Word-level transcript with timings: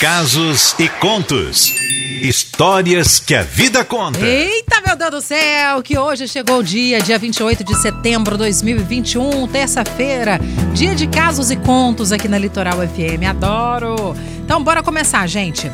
Casos 0.00 0.74
e 0.78 0.88
contos. 0.88 1.74
Histórias 2.22 3.20
que 3.20 3.34
a 3.34 3.42
vida 3.42 3.84
conta. 3.84 4.18
Eita, 4.18 4.80
meu 4.80 4.96
Deus 4.96 5.10
do 5.10 5.20
céu, 5.20 5.82
que 5.82 5.98
hoje 5.98 6.26
chegou 6.26 6.60
o 6.60 6.62
dia, 6.62 7.02
dia 7.02 7.18
28 7.18 7.62
de 7.62 7.76
setembro 7.82 8.32
de 8.32 8.44
2021, 8.44 9.46
terça-feira, 9.48 10.40
dia 10.72 10.94
de 10.94 11.06
casos 11.06 11.50
e 11.50 11.56
contos 11.56 12.12
aqui 12.12 12.28
na 12.28 12.38
Litoral 12.38 12.78
FM. 12.78 13.28
Adoro! 13.28 14.16
Então, 14.42 14.64
bora 14.64 14.82
começar, 14.82 15.26
gente. 15.26 15.70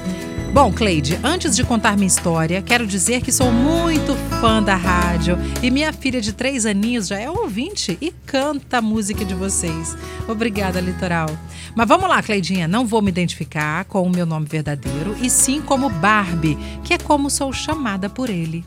Bom, 0.57 0.73
Cleide, 0.73 1.21
antes 1.23 1.55
de 1.55 1.63
contar 1.63 1.99
minha 1.99 2.07
história, 2.07 2.63
quero 2.63 2.87
dizer 2.87 3.21
que 3.21 3.31
sou 3.31 3.53
muito 3.53 4.15
fã 4.41 4.63
da 4.63 4.75
rádio 4.75 5.37
e 5.63 5.71
minha 5.71 5.93
filha 5.93 6.19
de 6.19 6.33
três 6.33 6.65
aninhos 6.65 7.09
já 7.09 7.21
é 7.21 7.29
ouvinte 7.29 7.99
e 8.01 8.11
canta 8.25 8.79
a 8.79 8.81
música 8.81 9.23
de 9.23 9.35
vocês. 9.35 9.95
Obrigada, 10.27 10.81
Litoral. 10.81 11.29
Mas 11.75 11.87
vamos 11.87 12.09
lá, 12.09 12.23
Cleidinha, 12.23 12.67
não 12.67 12.87
vou 12.87 13.03
me 13.03 13.11
identificar 13.11 13.85
com 13.85 14.01
o 14.01 14.09
meu 14.09 14.25
nome 14.25 14.47
verdadeiro 14.47 15.15
e 15.21 15.29
sim 15.29 15.61
como 15.61 15.91
Barbie, 15.91 16.57
que 16.83 16.95
é 16.95 16.99
como 16.99 17.29
sou 17.29 17.53
chamada 17.53 18.09
por 18.09 18.31
ele. 18.31 18.65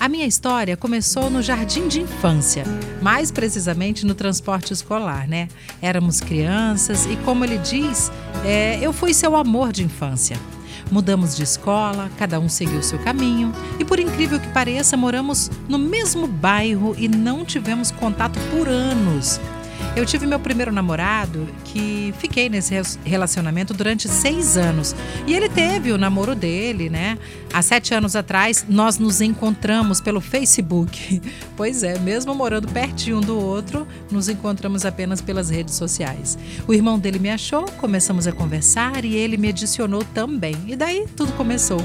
A 0.00 0.08
minha 0.08 0.24
história 0.24 0.74
começou 0.74 1.28
no 1.28 1.42
jardim 1.42 1.86
de 1.86 2.00
infância, 2.00 2.64
mais 3.02 3.30
precisamente 3.30 4.06
no 4.06 4.14
transporte 4.14 4.72
escolar, 4.72 5.28
né? 5.28 5.48
Éramos 5.82 6.18
crianças 6.18 7.04
e, 7.04 7.16
como 7.16 7.44
ele 7.44 7.58
diz, 7.58 8.10
é, 8.42 8.78
eu 8.80 8.90
fui 8.90 9.12
seu 9.12 9.36
amor 9.36 9.70
de 9.70 9.84
infância. 9.84 10.38
Mudamos 10.90 11.36
de 11.36 11.44
escola, 11.44 12.10
cada 12.18 12.40
um 12.40 12.48
seguiu 12.48 12.82
seu 12.82 12.98
caminho 12.98 13.52
e, 13.78 13.84
por 13.84 14.00
incrível 14.00 14.40
que 14.40 14.48
pareça, 14.48 14.96
moramos 14.96 15.50
no 15.68 15.78
mesmo 15.78 16.26
bairro 16.26 16.94
e 16.98 17.08
não 17.08 17.44
tivemos 17.44 17.90
contato 17.90 18.38
por 18.50 18.68
anos. 18.68 19.40
Eu 19.96 20.06
tive 20.06 20.24
meu 20.24 20.38
primeiro 20.38 20.70
namorado 20.70 21.48
que 21.64 22.14
fiquei 22.18 22.48
nesse 22.48 22.74
relacionamento 23.04 23.74
durante 23.74 24.08
seis 24.08 24.56
anos. 24.56 24.94
E 25.26 25.34
ele 25.34 25.48
teve 25.48 25.90
o 25.90 25.98
namoro 25.98 26.34
dele, 26.34 26.88
né? 26.88 27.18
Há 27.52 27.60
sete 27.60 27.92
anos 27.92 28.14
atrás, 28.14 28.64
nós 28.68 28.98
nos 28.98 29.20
encontramos 29.20 30.00
pelo 30.00 30.20
Facebook. 30.20 31.20
Pois 31.56 31.82
é, 31.82 31.98
mesmo 31.98 32.34
morando 32.34 32.68
pertinho 32.68 33.18
um 33.18 33.20
do 33.20 33.38
outro, 33.38 33.86
nos 34.10 34.30
encontramos 34.30 34.86
apenas 34.86 35.20
pelas 35.20 35.50
redes 35.50 35.74
sociais. 35.74 36.38
O 36.66 36.72
irmão 36.72 36.98
dele 36.98 37.18
me 37.18 37.28
achou, 37.28 37.66
começamos 37.72 38.26
a 38.26 38.32
conversar 38.32 39.04
e 39.04 39.14
ele 39.14 39.36
me 39.36 39.50
adicionou 39.50 40.02
também. 40.02 40.56
E 40.66 40.74
daí 40.74 41.06
tudo 41.14 41.34
começou. 41.34 41.84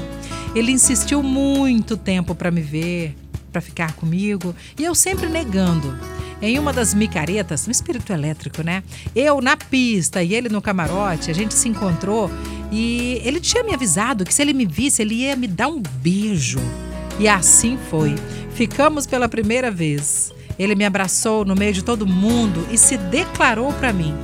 Ele 0.54 0.72
insistiu 0.72 1.22
muito 1.22 1.94
tempo 1.94 2.34
para 2.34 2.50
me 2.50 2.62
ver, 2.62 3.14
para 3.52 3.60
ficar 3.60 3.92
comigo, 3.92 4.56
e 4.78 4.84
eu 4.84 4.94
sempre 4.94 5.28
negando 5.28 5.94
em 6.40 6.58
uma 6.58 6.72
das 6.72 6.94
micaretas, 6.94 7.66
no 7.66 7.72
espírito 7.72 8.12
elétrico, 8.12 8.62
né? 8.62 8.82
Eu 9.14 9.40
na 9.40 9.56
pista 9.56 10.22
e 10.22 10.34
ele 10.34 10.48
no 10.48 10.60
camarote, 10.60 11.30
a 11.30 11.34
gente 11.34 11.54
se 11.54 11.68
encontrou 11.68 12.30
e 12.70 13.20
ele 13.24 13.40
tinha 13.40 13.62
me 13.62 13.72
avisado 13.72 14.24
que 14.24 14.34
se 14.34 14.42
ele 14.42 14.52
me 14.52 14.66
visse, 14.66 15.02
ele 15.02 15.14
ia 15.14 15.36
me 15.36 15.46
dar 15.46 15.68
um 15.68 15.80
beijo. 15.80 16.60
E 17.18 17.28
assim 17.28 17.78
foi. 17.88 18.14
Ficamos 18.54 19.06
pela 19.06 19.28
primeira 19.28 19.70
vez. 19.70 20.32
Ele 20.58 20.74
me 20.74 20.84
abraçou 20.84 21.44
no 21.44 21.54
meio 21.54 21.72
de 21.72 21.82
todo 21.82 22.06
mundo 22.06 22.66
e 22.70 22.78
se 22.78 22.96
declarou 22.96 23.72
para 23.74 23.92
mim. 23.92 24.14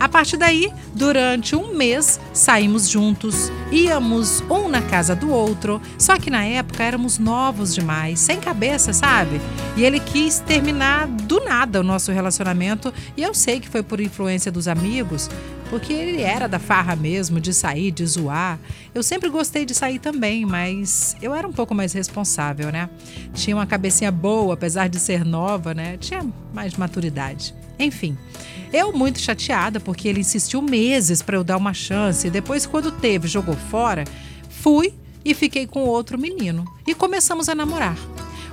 A 0.00 0.08
partir 0.08 0.36
daí, 0.36 0.72
durante 0.94 1.56
um 1.56 1.74
mês, 1.74 2.20
saímos 2.32 2.88
juntos, 2.88 3.50
íamos 3.72 4.42
um 4.48 4.68
na 4.68 4.80
casa 4.80 5.14
do 5.14 5.28
outro, 5.30 5.82
só 5.98 6.16
que 6.16 6.30
na 6.30 6.44
época 6.44 6.84
éramos 6.84 7.18
novos 7.18 7.74
demais, 7.74 8.20
sem 8.20 8.38
cabeça, 8.38 8.92
sabe? 8.92 9.40
E 9.76 9.84
ele 9.84 9.98
quis 9.98 10.38
terminar 10.38 11.08
do 11.08 11.40
nada 11.40 11.80
o 11.80 11.82
nosso 11.82 12.12
relacionamento, 12.12 12.94
e 13.16 13.22
eu 13.22 13.34
sei 13.34 13.58
que 13.58 13.68
foi 13.68 13.82
por 13.82 14.00
influência 14.00 14.52
dos 14.52 14.68
amigos, 14.68 15.28
porque 15.68 15.92
ele 15.92 16.22
era 16.22 16.48
da 16.48 16.60
farra 16.60 16.94
mesmo, 16.94 17.40
de 17.40 17.52
sair, 17.52 17.90
de 17.90 18.06
zoar. 18.06 18.58
Eu 18.94 19.02
sempre 19.02 19.28
gostei 19.28 19.66
de 19.66 19.74
sair 19.74 19.98
também, 19.98 20.46
mas 20.46 21.16
eu 21.20 21.34
era 21.34 21.46
um 21.46 21.52
pouco 21.52 21.74
mais 21.74 21.92
responsável, 21.92 22.70
né? 22.70 22.88
Tinha 23.34 23.56
uma 23.56 23.66
cabecinha 23.66 24.12
boa, 24.12 24.54
apesar 24.54 24.88
de 24.88 24.98
ser 24.98 25.24
nova, 25.24 25.74
né? 25.74 25.96
Tinha 25.98 26.24
mais 26.54 26.74
maturidade. 26.74 27.54
Enfim, 27.78 28.16
eu 28.72 28.92
muito 28.92 29.18
chateada 29.18 29.80
porque 29.80 30.08
ele 30.08 30.20
insistiu 30.20 30.60
meses 30.62 31.22
para 31.22 31.36
eu 31.36 31.44
dar 31.44 31.56
uma 31.56 31.74
chance. 31.74 32.30
Depois, 32.30 32.66
quando 32.66 32.92
teve, 32.92 33.28
jogou 33.28 33.56
fora, 33.56 34.04
fui 34.48 34.94
e 35.24 35.34
fiquei 35.34 35.66
com 35.66 35.80
outro 35.80 36.18
menino. 36.18 36.64
E 36.86 36.94
começamos 36.94 37.48
a 37.48 37.54
namorar. 37.54 37.96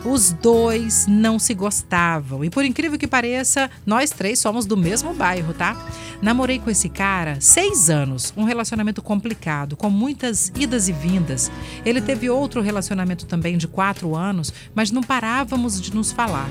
Os 0.06 0.32
dois 0.32 1.08
não 1.08 1.40
se 1.40 1.56
gostavam. 1.56 2.46
E 2.46 2.50
por 2.50 2.64
incrível 2.64 2.98
que 2.98 3.08
pareça, 3.08 3.72
nós 3.86 4.12
três 4.12 4.38
somos 4.38 4.68
do 4.68 4.78
mesmo 4.78 5.16
bairro, 5.16 5.52
tá? 5.52 5.76
Namorei 6.22 6.60
com 6.60 6.70
esse 6.70 6.90
cara 6.90 7.42
seis 7.42 7.90
anos. 7.90 8.32
Um 8.38 8.44
relacionamento 8.44 9.02
complicado, 9.02 9.76
com 9.76 9.90
muitas 9.90 10.52
idas 10.56 10.88
e 10.88 10.94
vindas. 10.94 11.52
Ele 11.84 12.02
teve 12.02 12.30
outro 12.30 12.62
relacionamento 12.62 13.26
também 13.26 13.58
de 13.58 13.68
quatro 13.68 14.16
anos, 14.16 14.54
mas 14.76 14.92
não 14.92 15.02
parávamos 15.02 15.82
de 15.82 15.94
nos 15.94 16.12
falar. 16.12 16.50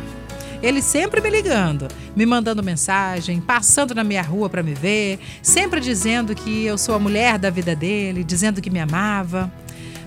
Ele 0.64 0.80
sempre 0.80 1.20
me 1.20 1.28
ligando, 1.28 1.88
me 2.16 2.24
mandando 2.24 2.62
mensagem, 2.62 3.38
passando 3.38 3.94
na 3.94 4.02
minha 4.02 4.22
rua 4.22 4.48
para 4.48 4.62
me 4.62 4.72
ver, 4.72 5.18
sempre 5.42 5.78
dizendo 5.78 6.34
que 6.34 6.64
eu 6.64 6.78
sou 6.78 6.94
a 6.94 6.98
mulher 6.98 7.38
da 7.38 7.50
vida 7.50 7.76
dele, 7.76 8.24
dizendo 8.24 8.62
que 8.62 8.70
me 8.70 8.80
amava. 8.80 9.52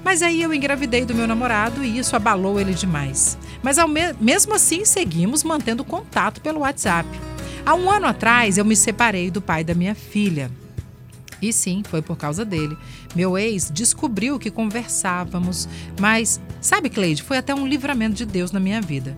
Mas 0.03 0.23
aí 0.23 0.41
eu 0.41 0.51
engravidei 0.51 1.06
do 1.06 1.13
meu 1.13 1.28
namorado 1.28 1.85
e 1.85 2.00
isso 2.00 2.16
abalou 2.16 2.59
ele 2.59 2.73
demais. 2.73 3.38
Mas 3.62 3.78
me 3.78 4.13
mesmo 4.19 4.56
assim 4.56 4.84
seguimos 4.84 5.44
mantendo 5.44 5.84
contato 5.84 6.41
pelo 6.41 6.62
WhatsApp. 6.62 7.07
Há 7.63 7.75
um 7.75 7.91
ano 7.91 8.07
atrás 8.07 8.57
eu 8.57 8.66
me 8.66 8.75
separei 8.75 9.29
do 9.29 9.40
pai 9.40 9.63
da 9.63 9.75
minha 9.75 9.94
filha. 9.94 10.50
E 11.40 11.53
sim, 11.53 11.84
foi 11.88 12.01
por 12.01 12.17
causa 12.17 12.44
dele. 12.44 12.75
Meu 13.16 13.38
ex 13.38 13.69
descobriu 13.72 14.40
que 14.40 14.50
conversávamos, 14.50 15.69
mas, 16.00 16.41
sabe, 16.59 16.90
Cleide, 16.90 17.22
foi 17.22 17.38
até 17.38 17.53
um 17.53 17.67
livramento 17.67 18.16
de 18.16 18.25
Deus 18.25 18.51
na 18.51 18.59
minha 18.59 18.81
vida. 18.81 19.16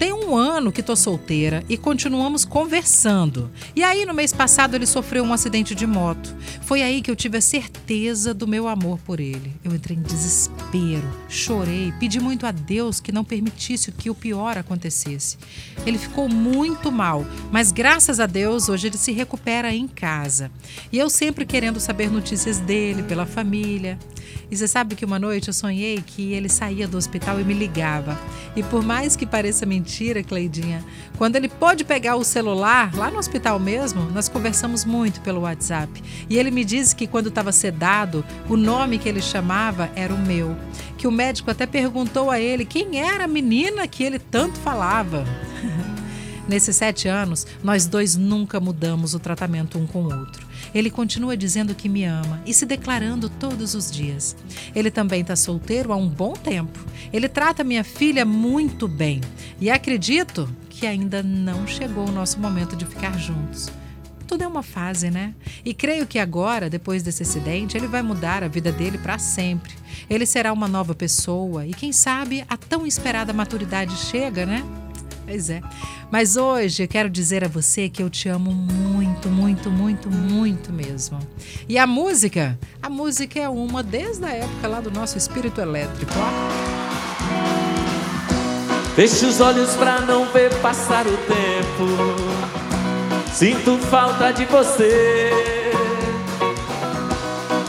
Tem 0.00 0.14
um 0.14 0.34
ano 0.34 0.72
que 0.72 0.82
tô 0.82 0.96
solteira 0.96 1.62
e 1.68 1.76
continuamos 1.76 2.46
conversando. 2.46 3.50
E 3.76 3.84
aí, 3.84 4.06
no 4.06 4.14
mês 4.14 4.32
passado, 4.32 4.74
ele 4.74 4.86
sofreu 4.86 5.22
um 5.22 5.30
acidente 5.30 5.74
de 5.74 5.86
moto. 5.86 6.34
Foi 6.62 6.80
aí 6.80 7.02
que 7.02 7.10
eu 7.10 7.14
tive 7.14 7.36
a 7.36 7.40
certeza 7.42 8.32
do 8.32 8.48
meu 8.48 8.66
amor 8.66 8.98
por 9.00 9.20
ele. 9.20 9.52
Eu 9.62 9.74
entrei 9.74 9.98
em 9.98 10.00
desespero, 10.00 11.06
chorei, 11.28 11.92
pedi 12.00 12.18
muito 12.18 12.46
a 12.46 12.50
Deus 12.50 12.98
que 12.98 13.12
não 13.12 13.22
permitisse 13.22 13.92
que 13.92 14.08
o 14.08 14.14
pior 14.14 14.56
acontecesse. 14.56 15.36
Ele 15.84 15.98
ficou 15.98 16.30
muito 16.30 16.90
mal, 16.90 17.26
mas 17.52 17.70
graças 17.70 18.18
a 18.20 18.24
Deus, 18.24 18.70
hoje 18.70 18.86
ele 18.86 18.96
se 18.96 19.12
recupera 19.12 19.70
em 19.70 19.86
casa. 19.86 20.50
E 20.90 20.98
eu 20.98 21.10
sempre 21.10 21.44
querendo 21.44 21.78
saber 21.78 22.10
notícias 22.10 22.58
dele, 22.58 23.02
pela 23.02 23.26
família. 23.26 23.98
E 24.50 24.56
você 24.56 24.66
sabe 24.66 24.96
que 24.96 25.04
uma 25.04 25.18
noite 25.18 25.48
eu 25.48 25.54
sonhei 25.54 26.02
que 26.04 26.32
ele 26.32 26.48
saía 26.48 26.88
do 26.88 26.96
hospital 26.96 27.40
e 27.40 27.44
me 27.44 27.54
ligava. 27.54 28.18
E 28.56 28.62
por 28.62 28.82
mais 28.82 29.14
que 29.14 29.24
pareça 29.24 29.64
mentira, 29.64 30.24
Cleidinha, 30.24 30.84
quando 31.16 31.36
ele 31.36 31.48
pôde 31.48 31.84
pegar 31.84 32.16
o 32.16 32.24
celular, 32.24 32.92
lá 32.94 33.10
no 33.10 33.18
hospital 33.18 33.60
mesmo, 33.60 34.02
nós 34.10 34.28
conversamos 34.28 34.84
muito 34.84 35.20
pelo 35.20 35.42
WhatsApp. 35.42 36.02
E 36.28 36.36
ele 36.36 36.50
me 36.50 36.64
disse 36.64 36.96
que 36.96 37.06
quando 37.06 37.28
estava 37.28 37.52
sedado, 37.52 38.24
o 38.48 38.56
nome 38.56 38.98
que 38.98 39.08
ele 39.08 39.22
chamava 39.22 39.90
era 39.94 40.12
o 40.12 40.18
meu. 40.18 40.56
Que 40.98 41.06
o 41.06 41.12
médico 41.12 41.50
até 41.50 41.64
perguntou 41.66 42.30
a 42.30 42.40
ele 42.40 42.64
quem 42.64 43.00
era 43.00 43.24
a 43.24 43.28
menina 43.28 43.86
que 43.86 44.02
ele 44.02 44.18
tanto 44.18 44.58
falava. 44.58 45.24
Nesses 46.50 46.74
sete 46.74 47.06
anos, 47.06 47.46
nós 47.62 47.86
dois 47.86 48.16
nunca 48.16 48.58
mudamos 48.58 49.14
o 49.14 49.20
tratamento 49.20 49.78
um 49.78 49.86
com 49.86 50.02
o 50.02 50.12
outro. 50.12 50.44
Ele 50.74 50.90
continua 50.90 51.36
dizendo 51.36 51.76
que 51.76 51.88
me 51.88 52.02
ama 52.02 52.42
e 52.44 52.52
se 52.52 52.66
declarando 52.66 53.28
todos 53.28 53.72
os 53.76 53.88
dias. 53.88 54.34
Ele 54.74 54.90
também 54.90 55.20
está 55.20 55.36
solteiro 55.36 55.92
há 55.92 55.96
um 55.96 56.08
bom 56.08 56.32
tempo. 56.32 56.76
Ele 57.12 57.28
trata 57.28 57.62
minha 57.62 57.84
filha 57.84 58.24
muito 58.24 58.88
bem 58.88 59.20
e 59.60 59.70
acredito 59.70 60.52
que 60.68 60.88
ainda 60.88 61.22
não 61.22 61.68
chegou 61.68 62.08
o 62.08 62.12
nosso 62.12 62.40
momento 62.40 62.74
de 62.74 62.84
ficar 62.84 63.16
juntos 63.16 63.70
tudo 64.26 64.44
é 64.44 64.46
uma 64.46 64.62
fase, 64.62 65.10
né? 65.10 65.34
E 65.64 65.74
creio 65.74 66.06
que 66.06 66.16
agora, 66.16 66.70
depois 66.70 67.02
desse 67.02 67.24
acidente, 67.24 67.76
ele 67.76 67.88
vai 67.88 68.00
mudar 68.00 68.44
a 68.44 68.46
vida 68.46 68.70
dele 68.70 68.96
para 68.96 69.18
sempre. 69.18 69.72
Ele 70.08 70.24
será 70.24 70.52
uma 70.52 70.68
nova 70.68 70.94
pessoa 70.94 71.66
e, 71.66 71.74
quem 71.74 71.92
sabe, 71.92 72.44
a 72.48 72.56
tão 72.56 72.86
esperada 72.86 73.32
maturidade 73.32 73.96
chega, 73.96 74.46
né? 74.46 74.64
Pois 75.30 75.48
é. 75.48 75.62
Mas 76.10 76.36
hoje 76.36 76.82
eu 76.82 76.88
quero 76.88 77.08
dizer 77.08 77.44
a 77.44 77.48
você 77.48 77.88
que 77.88 78.02
eu 78.02 78.10
te 78.10 78.28
amo 78.28 78.50
muito, 78.50 79.28
muito, 79.28 79.70
muito, 79.70 80.10
muito 80.10 80.72
mesmo. 80.72 81.20
E 81.68 81.78
a 81.78 81.86
música? 81.86 82.58
A 82.82 82.90
música 82.90 83.38
é 83.38 83.48
uma 83.48 83.80
desde 83.80 84.24
a 84.24 84.30
época 84.30 84.66
lá 84.66 84.80
do 84.80 84.90
nosso 84.90 85.16
espírito 85.16 85.60
elétrico, 85.60 86.10
ó. 86.16 86.30
Feche 88.96 89.24
os 89.24 89.40
olhos 89.40 89.76
pra 89.76 90.00
não 90.00 90.26
ver 90.32 90.52
passar 90.56 91.06
o 91.06 91.16
tempo. 91.16 91.86
Sinto 93.32 93.78
falta 93.86 94.32
de 94.32 94.46
você. 94.46 95.30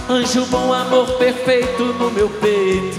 Anjo 0.09 0.47
bom, 0.47 0.73
amor 0.73 1.11
perfeito 1.19 1.83
no 1.93 2.09
meu 2.09 2.27
peito. 2.27 2.97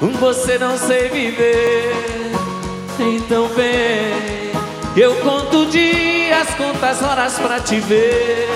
Com 0.00 0.10
você 0.14 0.58
não 0.58 0.76
sei 0.76 1.08
viver. 1.10 2.13
Então 2.98 3.48
vem, 3.48 4.52
eu 4.96 5.14
conto 5.16 5.66
dias, 5.66 6.48
conto 6.56 6.84
as 6.84 7.02
horas 7.02 7.38
pra 7.38 7.58
te 7.60 7.80
ver. 7.80 8.48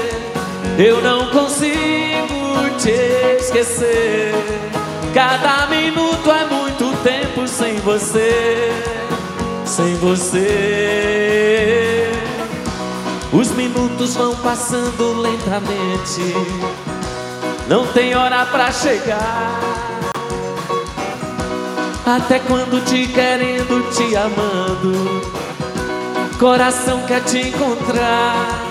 Eu 0.79 1.03
não 1.03 1.27
consigo 1.31 2.71
te 2.79 2.91
esquecer. 3.41 4.33
Cada 5.13 5.67
minuto 5.67 6.31
é 6.31 6.47
muito 6.47 6.97
tempo 7.03 7.49
sem 7.49 7.77
você, 7.79 8.71
sem 9.65 9.95
você. 9.97 10.49
Os 13.33 13.51
minutos 13.51 14.15
vão 14.15 14.37
passando 14.37 15.21
lentamente, 15.21 16.23
não 17.69 17.87
tem 17.89 18.15
hora 18.15 18.47
pra 18.47 18.71
chegar. 18.71 19.98
Até 22.17 22.39
quando 22.39 22.83
te 22.87 23.07
querendo, 23.07 23.93
te 23.93 24.17
amando, 24.17 25.21
coração 26.39 27.03
quer 27.03 27.23
te 27.23 27.49
encontrar. 27.49 28.63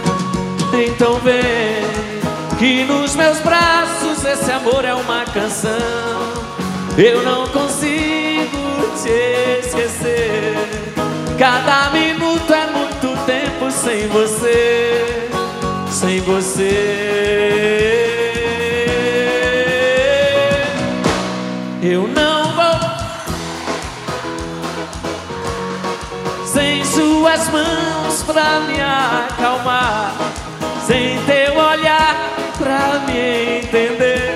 Então 0.74 1.19
vem 1.19 1.86
que 2.57 2.84
nos 2.86 3.16
meus 3.16 3.38
braços 3.42 4.25
esse 4.25 4.51
amor 4.51 4.84
é 4.84 4.95
uma 4.95 5.24
canção. 5.25 5.69
Eu 6.98 7.22
não 7.22 7.48
consigo 7.50 8.57
te 9.04 9.60
esquecer. 9.60 10.56
Cada 11.38 11.92
minuto 11.92 12.51
é 12.51 12.66
muito 12.72 13.25
tempo 13.28 13.69
sem 13.69 14.07
você, 14.07 14.37
suas 27.27 27.50
mãos 27.50 28.24
pra 28.24 28.62
me 28.62 28.79
acalmar 28.79 30.13
sem 30.85 31.21
teu 31.25 31.57
olhar 31.57 32.15
pra 32.57 33.00
me 33.06 33.59
entender, 33.59 34.33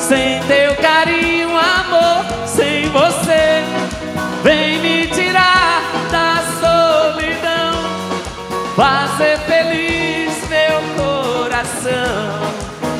sem 0.00 0.42
teu 0.42 0.74
carinho, 0.76 1.48
amor, 1.50 2.24
sem 2.44 2.88
você, 2.90 3.62
vem 4.42 4.80
me 4.80 5.06
tirar 5.06 5.80
da 6.10 6.42
solidão, 6.58 7.84
fazer 8.74 9.38
feliz 9.46 10.34
meu 10.48 11.04
coração. 11.04 12.48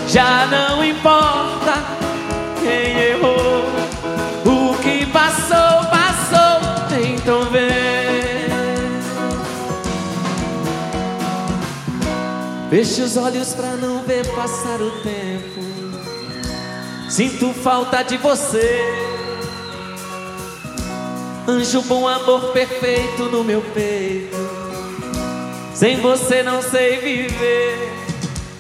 Já 0.07 0.47
não 0.47 0.85
importa 0.85 1.98
Feche 12.71 13.01
os 13.01 13.17
olhos 13.17 13.55
pra 13.55 13.77
não 13.77 14.03
ver 14.03 14.27
passar 14.35 14.81
o 14.83 14.91
tempo. 15.01 15.61
Sinto 17.09 17.55
falta 17.55 18.03
de 18.03 18.19
você. 18.19 18.85
Anjo 21.49 21.81
bom, 21.83 22.07
amor 22.07 22.53
perfeito 22.53 23.23
no 23.25 23.43
meu 23.43 23.63
peito. 23.73 24.37
Sem 25.75 25.99
você 26.01 26.43
não 26.43 26.61
sei 26.61 26.99
viver. 26.99 27.91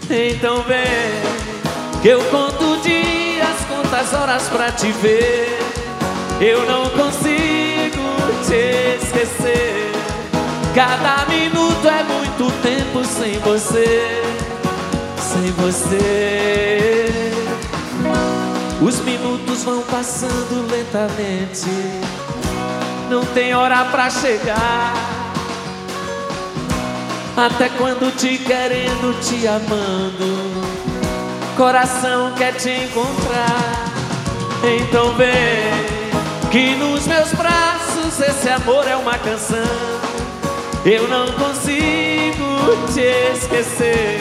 Então 0.08 0.62
vem, 0.62 2.00
que 2.00 2.08
eu 2.08 2.24
conto 2.30 2.80
dias, 2.80 3.58
conto 3.68 3.94
as 3.94 4.14
horas 4.14 4.48
pra 4.48 4.72
te 4.72 4.90
ver. 4.90 5.58
Eu 6.40 6.64
não 6.64 6.88
consigo 6.88 8.08
te 8.46 9.04
esquecer. 9.04 9.92
Cada 10.74 11.26
minuto 11.26 11.67
tempo 12.62 13.04
sem 13.04 13.38
você, 13.38 14.22
sem 15.18 15.50
você. 15.52 17.08
Os 18.80 19.00
minutos 19.00 19.64
vão 19.64 19.82
passando 19.82 20.70
lentamente, 20.70 21.68
não 23.10 23.24
tem 23.26 23.54
hora 23.54 23.84
pra 23.86 24.08
chegar. 24.08 24.94
Até 27.36 27.68
quando 27.70 28.14
te 28.16 28.38
querendo, 28.38 29.20
te 29.20 29.46
amando, 29.46 30.64
coração 31.56 32.32
quer 32.36 32.54
te 32.54 32.70
encontrar. 32.70 33.84
Então 34.64 35.14
vem, 35.14 35.98
que 36.50 36.74
nos 36.76 37.06
meus 37.06 37.30
braços 37.32 38.20
esse 38.20 38.48
amor 38.48 38.86
é 38.88 38.96
uma 38.96 39.16
canção. 39.18 39.58
Eu 40.84 41.06
não 41.08 41.26
consigo 41.32 42.07
te 42.92 43.32
esquecer. 43.34 44.20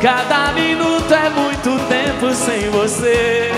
Cada 0.00 0.52
minuto 0.52 1.12
é 1.12 1.28
muito 1.30 1.76
tempo 1.88 2.32
sem 2.34 2.70
você, 2.70 3.50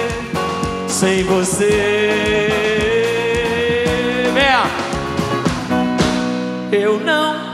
sem 0.88 1.22
você. 1.24 2.48
Vem, 4.34 4.44
Eu 6.80 6.98
não. 6.98 7.52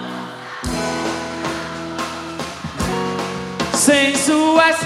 Sem 3.74 4.16
suas. 4.16 4.76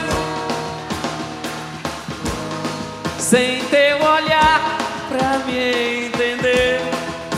Sem 3.19 3.63
teu 3.67 3.99
olhar 3.99 4.79
pra 5.09 5.39
me 5.47 6.07
entender. 6.07 6.81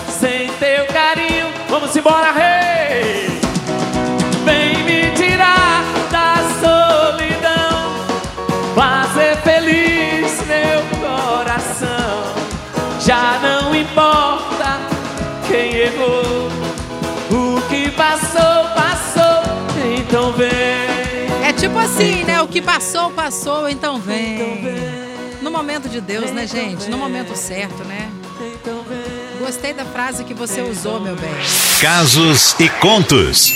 Sem 0.09 0.50
teu 0.55 0.87
carinho. 0.87 1.53
Vamos 1.69 1.94
embora, 1.94 2.32
rei! 2.32 2.63
Assim, 21.84 22.25
né? 22.25 22.40
O 22.40 22.48
que 22.48 22.62
passou, 22.62 23.10
passou, 23.10 23.69
então 23.69 24.00
vem. 24.00 24.38
No 25.42 25.50
momento 25.50 25.88
de 25.88 26.00
Deus, 26.00 26.31
né, 26.31 26.46
gente? 26.46 26.88
No 26.88 26.96
momento 26.96 27.36
certo, 27.36 27.84
né? 27.84 28.10
Gostei 29.38 29.75
da 29.75 29.84
frase 29.84 30.25
que 30.25 30.32
você 30.32 30.62
usou, 30.62 30.98
meu 30.98 31.14
bem. 31.14 31.31
Casos 31.81 32.56
e 32.58 32.69
contos. 32.69 33.48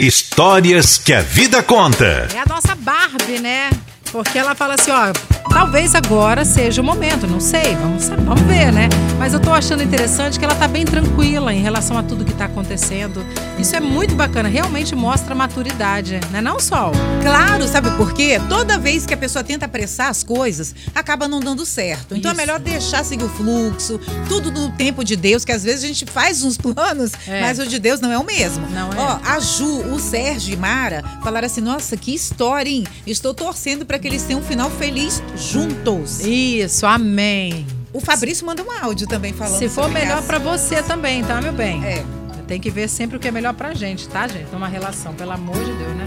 Histórias 0.00 0.98
que 0.98 1.12
a 1.12 1.20
vida 1.20 1.62
conta. 1.62 2.28
É 2.32 2.38
a 2.38 2.46
nossa 2.46 2.74
Barbie, 2.76 3.40
né? 3.40 3.70
Porque 4.12 4.38
ela 4.38 4.54
fala 4.54 4.74
assim, 4.74 4.90
ó, 4.90 5.10
talvez 5.50 5.94
agora 5.94 6.44
seja 6.44 6.82
o 6.82 6.84
momento, 6.84 7.26
não 7.26 7.40
sei, 7.40 7.74
vamos, 7.76 8.08
vamos 8.08 8.42
ver, 8.42 8.70
né? 8.70 8.88
Mas 9.18 9.32
eu 9.32 9.40
tô 9.40 9.52
achando 9.52 9.82
interessante 9.82 10.38
que 10.38 10.44
ela 10.44 10.54
tá 10.54 10.68
bem 10.68 10.84
tranquila 10.84 11.52
em 11.54 11.60
relação 11.62 11.96
a 11.96 12.02
tudo 12.02 12.24
que 12.24 12.34
tá 12.34 12.44
acontecendo. 12.44 13.24
Isso 13.58 13.74
é 13.74 13.80
muito 13.80 14.14
bacana, 14.14 14.48
realmente 14.48 14.94
mostra 14.94 15.34
maturidade, 15.34 16.20
né 16.30 16.40
não, 16.40 16.58
Sol? 16.58 16.92
Claro, 17.22 17.66
sabe 17.68 17.90
por 17.92 18.12
quê? 18.12 18.40
Toda 18.48 18.78
vez 18.78 19.06
que 19.06 19.14
a 19.14 19.16
pessoa 19.16 19.42
tenta 19.42 19.64
apressar 19.66 20.08
as 20.08 20.22
coisas, 20.22 20.74
acaba 20.94 21.26
não 21.28 21.40
dando 21.40 21.64
certo. 21.64 22.14
Então 22.16 22.32
Isso. 22.32 22.40
é 22.40 22.44
melhor 22.44 22.58
deixar 22.58 23.04
seguir 23.04 23.24
o 23.24 23.28
fluxo, 23.28 23.98
tudo 24.28 24.50
no 24.50 24.70
tempo 24.72 25.02
de 25.04 25.16
Deus, 25.16 25.44
que 25.44 25.52
às 25.52 25.62
vezes 25.64 25.84
a 25.84 25.86
gente 25.86 26.04
faz 26.04 26.42
uns 26.42 26.58
planos, 26.58 27.12
É. 27.26 27.40
mas 27.40 27.58
o 27.58 27.66
de 27.66 27.78
Deus 27.78 28.00
não 28.00 28.12
é 28.12 28.18
o 28.18 28.24
mesmo. 28.24 28.66
Não 28.68 28.92
é. 28.92 28.96
Ó, 28.98 29.18
a 29.24 29.38
Ju, 29.40 29.82
o 29.92 29.98
Sérgio 29.98 30.52
e 30.52 30.56
Mara 30.56 31.02
falaram 31.22 31.46
assim: 31.46 31.60
nossa, 31.60 31.96
que 31.96 32.14
história, 32.14 32.68
hein? 32.70 32.84
Estou 33.06 33.32
torcendo 33.32 33.86
para 33.86 33.98
que 34.02 34.08
eles 34.08 34.24
tenham 34.24 34.40
um 34.40 34.44
final 34.44 34.68
feliz 34.68 35.22
juntos. 35.36 36.20
Isso, 36.26 36.84
amém. 36.84 37.64
O 37.92 38.00
Fabrício 38.00 38.44
manda 38.44 38.60
um 38.60 38.84
áudio 38.84 39.06
também 39.06 39.32
falando 39.32 39.58
Se 39.58 39.68
for 39.68 39.84
sobre 39.84 40.00
melhor 40.00 40.20
pra 40.22 40.40
você 40.40 40.82
também, 40.82 41.22
tá, 41.22 41.40
meu 41.40 41.52
bem? 41.52 41.84
É. 41.84 42.02
Tem 42.48 42.60
que 42.60 42.68
ver 42.68 42.88
sempre 42.88 43.16
o 43.16 43.20
que 43.20 43.28
é 43.28 43.30
melhor 43.30 43.54
pra 43.54 43.72
gente, 43.74 44.08
tá, 44.08 44.26
gente? 44.26 44.48
Numa 44.52 44.66
relação, 44.66 45.14
pelo 45.14 45.30
amor 45.30 45.56
de 45.56 45.72
Deus, 45.72 45.94
né? 45.94 46.04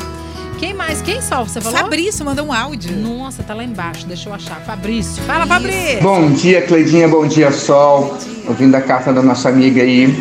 Quem 0.60 0.74
mais? 0.74 1.02
Quem, 1.02 1.22
Sol? 1.22 1.48
Você 1.48 1.62
falou? 1.62 1.80
Fabrício 1.80 2.26
manda 2.26 2.44
um 2.44 2.52
áudio. 2.52 2.96
Nossa, 2.98 3.42
tá 3.44 3.54
lá 3.54 3.64
embaixo, 3.64 4.06
deixa 4.06 4.28
eu 4.28 4.34
achar. 4.34 4.60
Fabrício. 4.62 5.24
Fala, 5.24 5.48
Fabrício. 5.48 6.02
Bom 6.02 6.32
dia, 6.32 6.62
Cleidinha, 6.64 7.08
bom 7.08 7.26
dia, 7.26 7.52
Sol. 7.52 8.18
Ouvindo 8.46 8.76
a 8.76 8.82
carta 8.82 9.14
da 9.14 9.24
nossa 9.24 9.48
amiga 9.48 9.82
aí. 9.82 10.14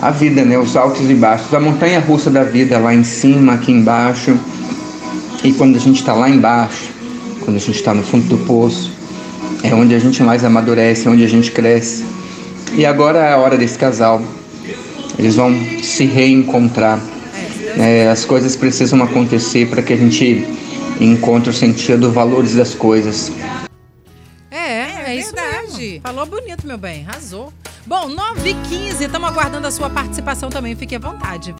A 0.00 0.10
vida, 0.10 0.44
né? 0.44 0.58
Os 0.58 0.76
altos 0.76 1.08
e 1.08 1.14
baixos. 1.14 1.54
A 1.54 1.60
montanha 1.60 2.00
russa 2.00 2.28
da 2.28 2.42
vida 2.42 2.76
lá 2.78 2.92
em 2.92 3.04
cima, 3.04 3.54
aqui 3.54 3.70
embaixo. 3.70 4.36
E 5.44 5.52
quando 5.52 5.76
a 5.76 5.80
gente 5.80 5.96
está 6.00 6.14
lá 6.14 6.28
embaixo, 6.30 6.90
quando 7.40 7.56
a 7.56 7.60
gente 7.60 7.76
está 7.76 7.92
no 7.92 8.02
fundo 8.02 8.26
do 8.28 8.38
poço, 8.44 8.92
é 9.62 9.74
onde 9.74 9.94
a 9.94 9.98
gente 9.98 10.22
mais 10.22 10.44
amadurece, 10.44 11.06
é 11.06 11.10
onde 11.10 11.24
a 11.24 11.28
gente 11.28 11.50
cresce. 11.50 12.04
E 12.74 12.86
agora 12.86 13.18
é 13.18 13.32
a 13.32 13.36
hora 13.38 13.56
desse 13.56 13.78
casal. 13.78 14.22
Eles 15.18 15.36
vão 15.36 15.52
se 15.82 16.04
reencontrar. 16.04 17.00
É, 17.76 18.08
as 18.08 18.24
coisas 18.24 18.54
precisam 18.54 19.02
acontecer 19.02 19.68
para 19.68 19.82
que 19.82 19.92
a 19.92 19.96
gente 19.96 20.46
encontre 21.00 21.50
o 21.50 21.52
sentido, 21.52 22.12
valores 22.12 22.54
das 22.54 22.74
coisas. 22.74 23.32
É, 24.50 24.56
é, 24.56 25.04
É 25.08 25.16
isso 25.16 25.34
verdade. 25.34 25.78
mesmo. 25.78 26.00
Falou 26.02 26.26
bonito, 26.26 26.66
meu 26.66 26.78
bem. 26.78 27.04
Arrasou. 27.08 27.52
Bom, 27.84 28.08
9h15, 28.08 29.00
estamos 29.00 29.28
aguardando 29.28 29.66
a 29.66 29.70
sua 29.70 29.90
participação 29.90 30.48
também. 30.48 30.76
Fique 30.76 30.94
à 30.94 30.98
vontade. 31.00 31.50